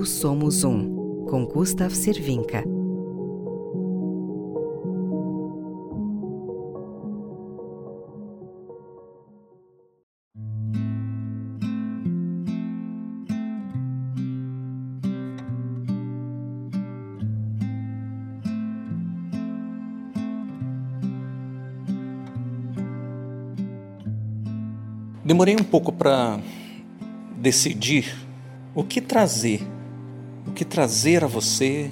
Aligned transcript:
Somos 0.00 0.64
Um, 0.64 1.26
com 1.28 1.44
Gustav 1.44 1.94
Cervinka. 1.94 2.64
Demorei 25.22 25.54
um 25.54 25.62
pouco 25.62 25.92
para 25.92 26.40
decidir 27.36 28.12
o 28.74 28.82
que 28.82 29.00
trazer, 29.00 29.60
o 30.52 30.54
que 30.54 30.66
trazer 30.66 31.24
a 31.24 31.26
você 31.26 31.90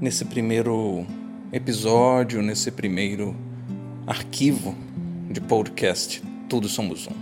nesse 0.00 0.24
primeiro 0.24 1.04
episódio, 1.52 2.40
nesse 2.40 2.70
primeiro 2.70 3.34
arquivo 4.06 4.76
de 5.28 5.40
podcast 5.40 6.22
Todos 6.48 6.70
Somos 6.70 7.08
Um. 7.08 7.16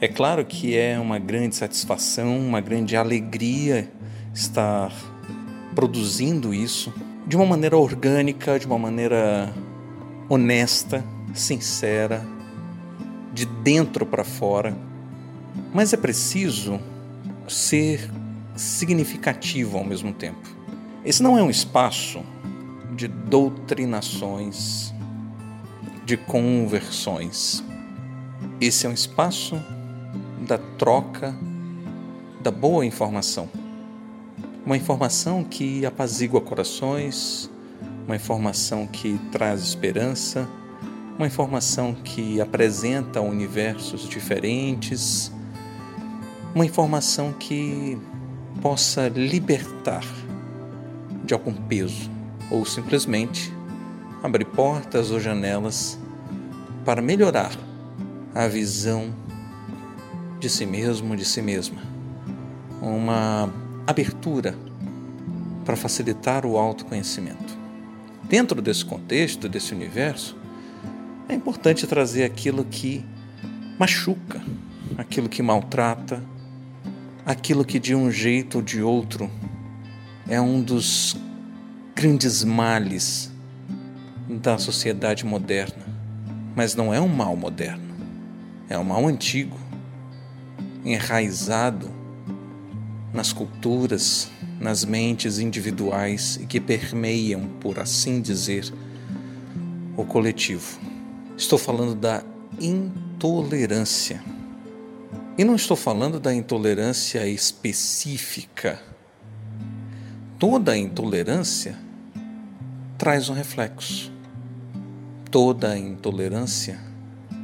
É 0.00 0.06
claro 0.06 0.44
que 0.44 0.76
é 0.76 0.96
uma 0.96 1.18
grande 1.18 1.56
satisfação, 1.56 2.38
uma 2.38 2.60
grande 2.60 2.96
alegria 2.96 3.90
estar 4.32 4.92
produzindo 5.74 6.54
isso 6.54 6.94
de 7.26 7.34
uma 7.34 7.44
maneira 7.44 7.76
orgânica, 7.76 8.60
de 8.60 8.66
uma 8.66 8.78
maneira 8.78 9.52
honesta, 10.28 11.04
sincera, 11.34 12.24
de 13.34 13.44
dentro 13.44 14.06
para 14.06 14.22
fora, 14.22 14.72
mas 15.74 15.92
é 15.92 15.96
preciso 15.96 16.78
ser 17.48 18.08
significativo 18.56 19.78
ao 19.78 19.84
mesmo 19.84 20.12
tempo. 20.12 20.48
Esse 21.04 21.22
não 21.22 21.38
é 21.38 21.42
um 21.42 21.50
espaço 21.50 22.22
de 22.94 23.08
doutrinações, 23.08 24.92
de 26.04 26.16
conversões. 26.16 27.64
Esse 28.60 28.86
é 28.86 28.88
um 28.88 28.94
espaço 28.94 29.60
da 30.46 30.58
troca 30.58 31.34
da 32.42 32.50
boa 32.50 32.84
informação. 32.84 33.48
Uma 34.64 34.76
informação 34.76 35.42
que 35.44 35.86
apazigua 35.86 36.40
corações, 36.40 37.50
uma 38.06 38.16
informação 38.16 38.86
que 38.86 39.18
traz 39.32 39.62
esperança 39.62 40.48
uma 41.20 41.26
informação 41.26 41.92
que 41.92 42.40
apresenta 42.40 43.20
universos 43.20 44.08
diferentes, 44.08 45.30
uma 46.54 46.64
informação 46.64 47.34
que 47.34 47.98
possa 48.60 49.08
libertar 49.08 50.04
de 51.24 51.34
algum 51.34 51.52
peso 51.52 52.10
ou 52.50 52.64
simplesmente 52.64 53.52
abrir 54.22 54.44
portas 54.44 55.10
ou 55.10 55.20
janelas 55.20 55.98
para 56.84 57.00
melhorar 57.00 57.52
a 58.34 58.46
visão 58.46 59.14
de 60.38 60.48
si 60.48 60.66
mesmo, 60.66 61.16
de 61.16 61.24
si 61.24 61.42
mesma. 61.42 61.80
Uma 62.80 63.52
abertura 63.86 64.56
para 65.64 65.76
facilitar 65.76 66.46
o 66.46 66.56
autoconhecimento. 66.56 67.58
Dentro 68.24 68.62
desse 68.62 68.84
contexto, 68.84 69.48
desse 69.48 69.74
universo, 69.74 70.36
é 71.28 71.34
importante 71.34 71.86
trazer 71.86 72.24
aquilo 72.24 72.64
que 72.64 73.04
machuca, 73.78 74.40
aquilo 74.96 75.28
que 75.28 75.42
maltrata, 75.42 76.22
aquilo 77.24 77.64
que 77.64 77.78
de 77.78 77.94
um 77.94 78.10
jeito 78.10 78.56
ou 78.56 78.62
de 78.62 78.82
outro 78.82 79.30
é 80.28 80.40
um 80.40 80.60
dos 80.62 81.16
grandes 81.94 82.44
males 82.44 83.30
da 84.28 84.58
sociedade 84.58 85.24
moderna. 85.24 85.84
Mas 86.54 86.74
não 86.74 86.92
é 86.92 87.00
um 87.00 87.08
mal 87.08 87.36
moderno, 87.36 87.94
é 88.68 88.78
um 88.78 88.84
mal 88.84 89.06
antigo, 89.06 89.58
enraizado 90.84 91.90
nas 93.12 93.32
culturas, 93.32 94.30
nas 94.60 94.84
mentes 94.84 95.38
individuais 95.38 96.38
e 96.40 96.46
que 96.46 96.60
permeiam, 96.60 97.46
por 97.60 97.78
assim 97.78 98.20
dizer, 98.20 98.72
o 99.96 100.04
coletivo. 100.04 100.78
Estou 101.36 101.58
falando 101.58 101.94
da 101.94 102.22
intolerância. 102.60 104.22
E 105.40 105.44
não 105.44 105.56
estou 105.56 105.74
falando 105.74 106.20
da 106.20 106.34
intolerância 106.34 107.26
específica. 107.26 108.78
Toda 110.38 110.76
intolerância 110.76 111.78
traz 112.98 113.30
um 113.30 113.32
reflexo. 113.32 114.12
Toda 115.30 115.78
intolerância 115.78 116.78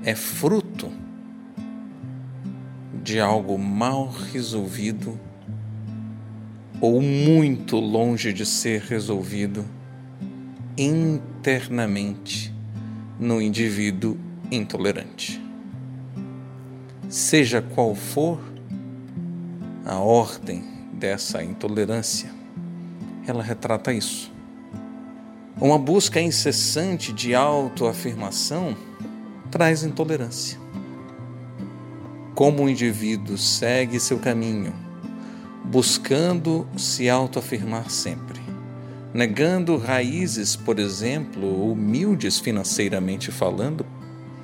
é 0.04 0.14
fruto 0.14 0.92
de 3.02 3.18
algo 3.18 3.56
mal 3.56 4.10
resolvido 4.30 5.18
ou 6.82 7.00
muito 7.00 7.78
longe 7.78 8.30
de 8.30 8.44
ser 8.44 8.82
resolvido 8.82 9.64
internamente 10.76 12.54
no 13.18 13.40
indivíduo 13.40 14.18
intolerante. 14.52 15.45
Seja 17.08 17.62
qual 17.62 17.94
for 17.94 18.40
a 19.84 19.96
ordem 19.96 20.64
dessa 20.92 21.42
intolerância, 21.42 22.30
ela 23.26 23.42
retrata 23.42 23.92
isso. 23.92 24.32
Uma 25.60 25.78
busca 25.78 26.20
incessante 26.20 27.12
de 27.12 27.34
autoafirmação 27.34 28.76
traz 29.50 29.82
intolerância. 29.84 30.58
Como 32.34 32.64
o 32.64 32.68
indivíduo 32.68 33.38
segue 33.38 33.98
seu 33.98 34.18
caminho, 34.18 34.74
buscando 35.64 36.66
se 36.76 37.08
autoafirmar 37.08 37.88
sempre 37.88 38.46
negando 39.16 39.78
raízes, 39.78 40.54
por 40.54 40.78
exemplo, 40.78 41.72
humildes 41.72 42.38
financeiramente 42.38 43.32
falando, 43.32 43.86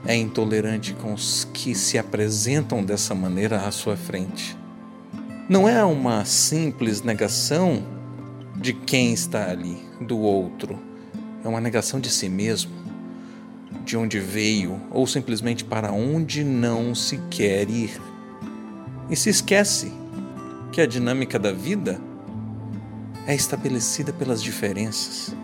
é 0.07 0.17
intolerante 0.17 0.95
com 0.95 1.15
os 1.15 1.47
que 1.53 1.75
se 1.75 1.97
apresentam 1.97 2.85
dessa 2.85 3.15
maneira 3.15 3.67
à 3.67 3.71
sua 3.71 3.97
frente. 3.97 4.57
Não 5.49 5.69
é 5.69 5.85
uma 5.85 6.25
simples 6.25 7.03
negação 7.03 7.83
de 8.57 8.73
quem 8.73 9.13
está 9.13 9.51
ali, 9.51 9.79
do 10.01 10.19
outro. 10.19 10.79
É 11.45 11.49
uma 11.49 11.61
negação 11.61 12.01
de 12.01 12.11
si 12.11 12.29
mesmo, 12.29 12.73
de 13.85 13.97
onde 13.97 14.19
veio 14.19 14.81
ou 14.91 15.07
simplesmente 15.07 15.65
para 15.65 15.93
onde 15.93 16.45
não 16.45 16.95
se 16.95 17.19
quer 17.31 17.69
ir. 17.69 18.01
E 19.11 19.17
se 19.17 19.31
esquece 19.31 19.93
que 20.71 20.81
a 20.81 20.87
dinâmica 20.87 21.39
da 21.39 21.53
vida 21.53 22.01
é 23.27 23.35
estabelecida 23.35 24.13
pelas 24.13 24.43
diferenças. 24.43 25.35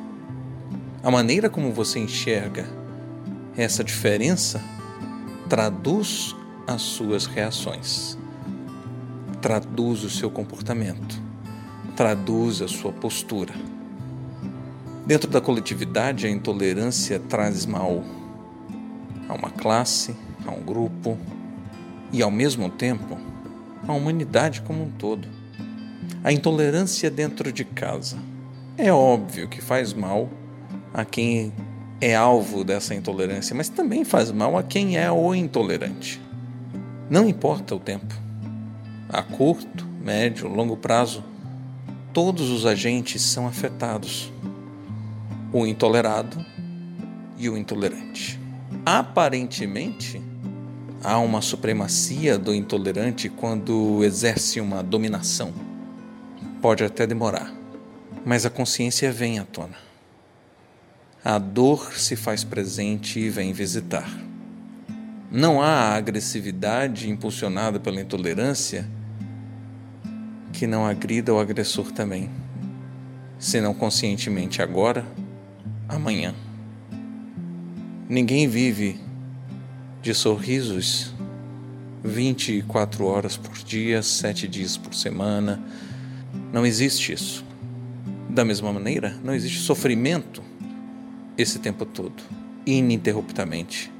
A 1.02 1.10
maneira 1.10 1.48
como 1.48 1.72
você 1.72 1.98
enxerga 1.98 2.66
essa 3.58 3.82
diferença 3.82 4.62
traduz 5.48 6.36
as 6.64 6.80
suas 6.80 7.26
reações, 7.26 8.16
traduz 9.42 10.04
o 10.04 10.10
seu 10.10 10.30
comportamento, 10.30 11.20
traduz 11.96 12.62
a 12.62 12.68
sua 12.68 12.92
postura. 12.92 13.52
Dentro 15.04 15.28
da 15.28 15.40
coletividade, 15.40 16.26
a 16.26 16.30
intolerância 16.30 17.18
traz 17.18 17.66
mal 17.66 18.04
a 19.28 19.34
uma 19.34 19.50
classe, 19.50 20.14
a 20.46 20.52
um 20.52 20.62
grupo 20.62 21.18
e, 22.12 22.22
ao 22.22 22.30
mesmo 22.30 22.70
tempo, 22.70 23.18
à 23.88 23.92
humanidade 23.92 24.62
como 24.62 24.84
um 24.84 24.90
todo. 24.90 25.26
A 26.22 26.30
intolerância 26.30 27.10
dentro 27.10 27.50
de 27.50 27.64
casa. 27.64 28.18
É 28.76 28.92
óbvio 28.92 29.48
que 29.48 29.60
faz 29.60 29.92
mal 29.92 30.30
a 30.94 31.04
quem 31.04 31.52
é 32.00 32.14
alvo 32.14 32.64
dessa 32.64 32.94
intolerância, 32.94 33.54
mas 33.54 33.68
também 33.68 34.04
faz 34.04 34.30
mal 34.30 34.56
a 34.56 34.62
quem 34.62 34.96
é 34.96 35.10
o 35.10 35.34
intolerante. 35.34 36.20
Não 37.10 37.28
importa 37.28 37.74
o 37.74 37.80
tempo. 37.80 38.14
A 39.08 39.22
curto, 39.22 39.86
médio, 40.02 40.48
longo 40.48 40.76
prazo, 40.76 41.24
todos 42.12 42.50
os 42.50 42.66
agentes 42.66 43.22
são 43.22 43.46
afetados. 43.46 44.32
O 45.52 45.66
intolerado 45.66 46.44
e 47.38 47.48
o 47.48 47.56
intolerante. 47.56 48.38
Aparentemente, 48.84 50.20
há 51.02 51.18
uma 51.18 51.40
supremacia 51.40 52.38
do 52.38 52.54
intolerante 52.54 53.28
quando 53.28 54.04
exerce 54.04 54.60
uma 54.60 54.82
dominação 54.82 55.52
Pode 56.60 56.82
até 56.82 57.06
demorar, 57.06 57.54
mas 58.24 58.44
a 58.44 58.50
consciência 58.50 59.12
vem 59.12 59.38
à 59.38 59.44
tona. 59.44 59.87
A 61.28 61.38
dor 61.38 61.92
se 61.92 62.16
faz 62.16 62.42
presente 62.42 63.20
e 63.20 63.28
vem 63.28 63.52
visitar. 63.52 64.10
Não 65.30 65.60
há 65.60 65.94
agressividade 65.94 67.10
impulsionada 67.10 67.78
pela 67.78 68.00
intolerância 68.00 68.88
que 70.54 70.66
não 70.66 70.86
agrida 70.86 71.34
o 71.34 71.38
agressor 71.38 71.92
também, 71.92 72.30
se 73.38 73.60
não 73.60 73.74
conscientemente 73.74 74.62
agora, 74.62 75.04
amanhã. 75.86 76.34
Ninguém 78.08 78.48
vive 78.48 78.98
de 80.00 80.14
sorrisos 80.14 81.12
24 82.02 83.04
horas 83.04 83.36
por 83.36 83.52
dia, 83.52 84.02
7 84.02 84.48
dias 84.48 84.78
por 84.78 84.94
semana. 84.94 85.62
Não 86.54 86.64
existe 86.64 87.12
isso. 87.12 87.44
Da 88.30 88.46
mesma 88.46 88.72
maneira, 88.72 89.14
não 89.22 89.34
existe 89.34 89.58
sofrimento 89.58 90.48
esse 91.38 91.60
tempo 91.60 91.86
todo, 91.86 92.20
ininterruptamente. 92.66 93.92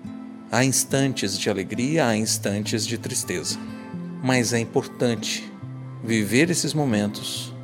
Há 0.51 0.65
instantes 0.65 1.39
de 1.39 1.49
alegria, 1.49 2.07
há 2.07 2.17
instantes 2.17 2.85
de 2.85 2.99
tristeza. 2.99 3.57
Mas 4.21 4.53
é 4.53 4.59
importante 4.59 5.49
viver 6.03 6.51
esses 6.51 6.75
momentos 6.75 7.55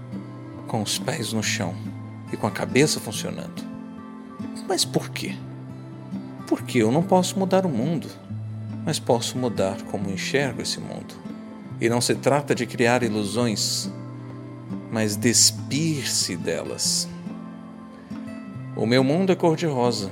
com 0.69 0.81
os 0.81 0.97
pés 0.97 1.33
no 1.33 1.43
chão 1.43 1.75
e 2.33 2.37
com 2.37 2.47
a 2.47 2.53
cabeça 2.53 3.01
funcionando. 3.01 3.65
Mas 4.69 4.85
por 4.85 5.11
quê? 5.11 5.35
Porque 6.47 6.79
eu 6.79 6.93
não 6.93 7.03
posso 7.03 7.37
mudar 7.37 7.67
o 7.67 7.69
mundo, 7.69 8.09
mas 8.85 9.01
posso 9.01 9.37
mudar 9.37 9.83
como 9.91 10.09
enxergo 10.09 10.63
esse 10.63 10.79
mundo. 10.79 11.15
E 11.81 11.89
não 11.89 12.01
se 12.01 12.15
trata 12.15 12.55
de 12.55 12.65
criar 12.65 13.03
ilusões, 13.03 13.91
mas 14.93 15.17
despir-se 15.17 16.37
delas. 16.37 17.09
O 18.77 18.87
meu 18.87 19.05
mundo 19.05 19.31
é 19.31 19.37
cor-de-rosa. 19.37 20.11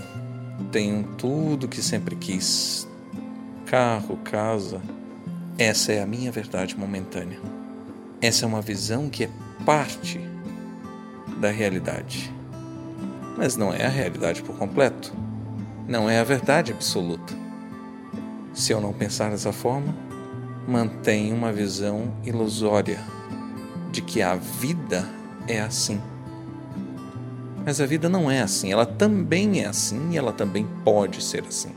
Tenho 0.71 1.03
tudo 1.19 1.67
que 1.67 1.83
sempre 1.83 2.15
quis: 2.15 2.87
carro, 3.67 4.17
casa. 4.19 4.81
Essa 5.59 5.93
é 5.93 6.01
a 6.01 6.07
minha 6.07 6.31
verdade 6.31 6.79
momentânea. 6.79 7.41
Essa 8.21 8.45
é 8.45 8.49
uma 8.49 8.63
visão 8.63 9.11
que 9.11 9.25
é 9.25 9.31
parte 9.67 10.21
da 11.41 11.51
realidade. 11.51 12.33
Mas 13.37 13.57
não 13.57 13.75
é 13.75 13.85
a 13.85 13.89
realidade 13.89 14.43
por 14.43 14.57
completo. 14.57 15.13
Não 15.89 16.09
é 16.09 16.21
a 16.21 16.25
verdade 16.25 16.71
absoluta. 16.71 17.35
Se 18.55 18.73
eu 18.73 18.81
não 18.81 18.93
pensar 18.93 19.31
dessa 19.31 19.53
forma, 19.53 19.93
mantenho 20.69 21.35
uma 21.35 21.53
visão 21.53 22.15
ilusória 22.25 23.01
de 23.91 24.01
que 24.01 24.23
a 24.23 24.37
vida 24.37 25.09
é 25.49 25.61
assim. 25.61 26.01
Mas 27.65 27.81
a 27.81 27.87
vida 27.87 28.09
não 28.09 28.29
é 28.29 28.43
assim, 28.43 28.73
ela 28.73 28.85
também 28.85 29.61
é 29.61 29.67
assim 29.67 30.11
e 30.11 30.17
ela 30.17 30.33
também 30.33 30.67
pode 30.85 31.23
ser 31.23 31.45
assim. 31.47 31.71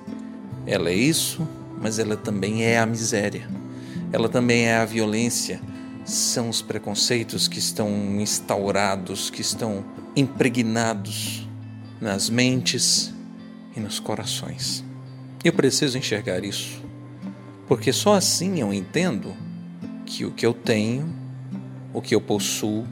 Ela 0.66 0.90
é 0.90 0.96
isso, 0.96 1.48
mas 1.80 2.00
ela 2.00 2.18
também 2.18 2.64
é 2.64 2.80
a 2.80 2.86
miséria. 2.86 3.48
Ela 4.12 4.28
também 4.28 4.66
é 4.66 4.78
a 4.78 4.86
violência, 4.86 5.62
são 6.04 6.50
os 6.50 6.62
preconceitos 6.62 7.48
que 7.48 7.60
estão 7.60 7.90
instaurados, 8.20 9.30
que 9.30 9.42
estão 9.42 9.86
impregnados 10.16 11.48
nas 12.02 12.30
mentes 12.30 13.14
e 13.76 13.80
nos 13.80 14.00
corações. 14.00 14.84
Eu 15.44 15.54
preciso 15.54 15.98
enxergar 16.00 16.44
isso, 16.44 16.82
porque 17.68 17.94
só 17.94 18.16
assim 18.16 18.60
eu 18.60 18.74
entendo 18.74 19.36
que 20.04 20.26
o 20.26 20.32
que 20.32 20.46
eu 20.46 20.54
tenho, 20.54 21.14
o 21.94 22.02
que 22.02 22.16
eu 22.16 22.22
possuo, 22.22 22.88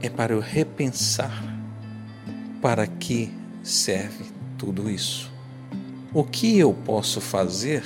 é 0.00 0.08
para 0.08 0.32
eu 0.32 0.40
repensar 0.40 1.49
para 2.60 2.86
que 2.86 3.32
serve 3.62 4.24
tudo 4.58 4.90
isso. 4.90 5.30
O 6.12 6.24
que 6.24 6.58
eu 6.58 6.72
posso 6.72 7.20
fazer 7.20 7.84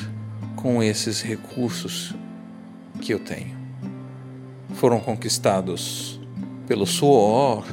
com 0.57 0.83
esses 0.83 1.21
recursos 1.21 2.15
que 3.01 3.13
eu 3.13 3.19
tenho? 3.19 3.65
foram 4.75 5.01
conquistados 5.01 6.21
pelo 6.67 6.87
suor, 6.87 7.67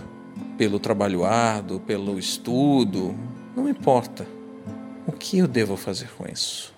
pelo 0.58 0.80
trabalho 0.80 1.26
árduo, 1.26 1.80
pelo 1.80 2.20
estudo, 2.20 3.16
não 3.56 3.68
importa. 3.68 4.26
O 5.08 5.12
que 5.12 5.40
eu 5.40 5.48
devo 5.48 5.76
fazer 5.76 6.10
com 6.18 6.26
isso? 6.32 6.74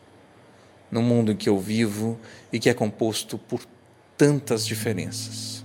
No 0.90 1.02
mundo 1.02 1.32
em 1.32 1.36
que 1.36 1.50
eu 1.50 1.60
vivo 1.60 2.18
e 2.52 2.60
que 2.60 2.70
é 2.70 2.74
composto 2.74 3.38
por 3.38 3.62
tantas 4.18 4.66
diferenças. 4.66 5.63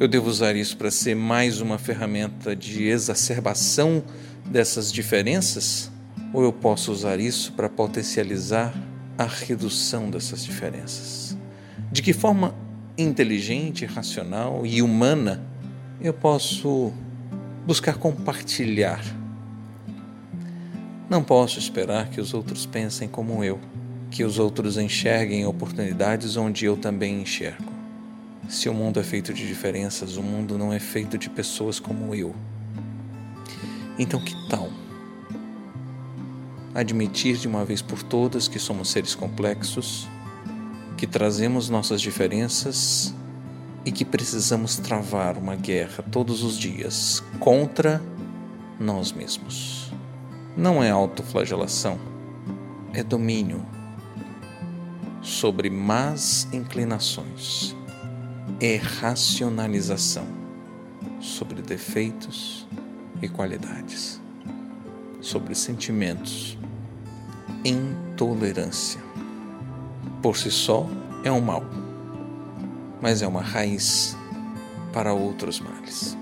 Eu 0.00 0.06
devo 0.06 0.30
usar 0.30 0.54
isso 0.54 0.76
para 0.76 0.92
ser 0.92 1.16
mais 1.16 1.60
uma 1.60 1.76
ferramenta 1.76 2.54
de 2.54 2.84
exacerbação 2.84 4.00
dessas 4.46 4.92
diferenças? 4.92 5.90
Ou 6.32 6.44
eu 6.44 6.52
posso 6.52 6.92
usar 6.92 7.18
isso 7.18 7.52
para 7.54 7.68
potencializar 7.68 8.72
a 9.18 9.24
redução 9.24 10.08
dessas 10.08 10.44
diferenças? 10.44 11.36
De 11.90 12.00
que 12.00 12.12
forma 12.12 12.54
inteligente, 12.96 13.86
racional 13.86 14.64
e 14.64 14.80
humana, 14.80 15.42
eu 16.00 16.14
posso 16.14 16.92
buscar 17.66 17.94
compartilhar. 17.94 19.02
Não 21.10 21.24
posso 21.24 21.58
esperar 21.58 22.08
que 22.08 22.20
os 22.20 22.32
outros 22.32 22.66
pensem 22.66 23.08
como 23.08 23.42
eu, 23.42 23.58
que 24.12 24.22
os 24.22 24.38
outros 24.38 24.78
enxerguem 24.78 25.44
oportunidades 25.44 26.36
onde 26.36 26.66
eu 26.66 26.76
também 26.76 27.20
enxergo. 27.20 27.77
Se 28.48 28.68
o 28.68 28.74
mundo 28.74 28.98
é 28.98 29.02
feito 29.02 29.32
de 29.32 29.46
diferenças, 29.46 30.16
o 30.16 30.22
mundo 30.22 30.56
não 30.56 30.72
é 30.72 30.78
feito 30.78 31.18
de 31.18 31.28
pessoas 31.28 31.78
como 31.78 32.14
eu. 32.14 32.34
Então, 33.98 34.20
que 34.20 34.34
tal 34.48 34.70
admitir 36.74 37.36
de 37.36 37.48
uma 37.48 37.64
vez 37.64 37.82
por 37.82 38.02
todas 38.02 38.46
que 38.46 38.58
somos 38.58 38.90
seres 38.90 39.14
complexos? 39.14 40.08
que 40.98 41.06
trazemos 41.06 41.70
nossas 41.70 42.00
diferenças 42.00 43.14
e 43.84 43.92
que 43.92 44.04
precisamos 44.04 44.76
travar 44.78 45.38
uma 45.38 45.54
guerra 45.54 46.02
todos 46.10 46.42
os 46.42 46.58
dias 46.58 47.22
contra 47.38 48.02
nós 48.80 49.12
mesmos. 49.12 49.92
Não 50.56 50.82
é 50.82 50.90
autoflagelação, 50.90 52.00
é 52.92 53.04
domínio 53.04 53.64
sobre 55.22 55.70
más 55.70 56.48
inclinações, 56.52 57.76
é 58.60 58.76
racionalização 58.76 60.26
sobre 61.20 61.62
defeitos 61.62 62.66
e 63.22 63.28
qualidades, 63.28 64.20
sobre 65.20 65.54
sentimentos, 65.54 66.58
intolerância 67.64 69.08
por 70.22 70.36
si 70.36 70.50
só 70.50 70.86
é 71.22 71.30
um 71.30 71.40
mal, 71.40 71.62
mas 73.00 73.22
é 73.22 73.26
uma 73.26 73.40
raiz 73.40 74.16
para 74.92 75.12
outros 75.12 75.60
males. 75.60 76.16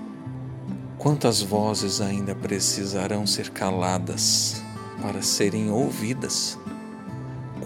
Quantas 0.97 1.41
vozes 1.41 1.99
ainda 1.99 2.35
precisarão 2.35 3.25
ser 3.25 3.49
caladas 3.49 4.61
para 5.01 5.21
serem 5.21 5.71
ouvidas? 5.71 6.59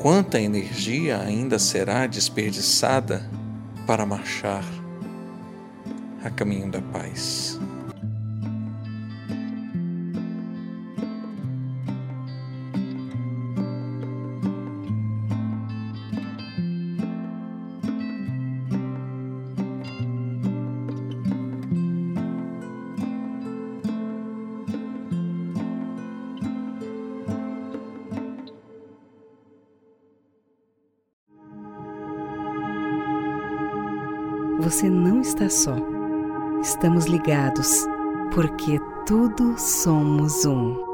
Quanta 0.02 0.40
energia 0.40 1.20
ainda 1.20 1.60
será 1.60 2.08
desperdiçada 2.08 3.30
para 3.92 4.06
marchar 4.06 4.64
a 6.24 6.30
caminho 6.30 6.72
da 6.72 6.82
paz? 6.82 7.60
Você 34.62 34.90
não 34.90 35.22
está 35.22 35.50
só. 35.50 35.76
Estamos 36.62 37.06
ligados, 37.06 37.86
porque 38.34 38.80
tudo 39.08 39.56
somos 39.58 40.46
um. 40.46 40.91